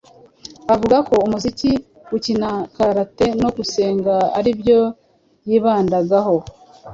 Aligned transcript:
avuga 0.73 0.97
ko 1.07 1.15
umuziki, 1.25 1.71
gukina 2.11 2.49
Karate 2.75 3.25
no 3.41 3.49
gusenga 3.57 4.15
ari 4.37 4.51
byo 4.59 4.79
yibandagaho, 5.47 6.35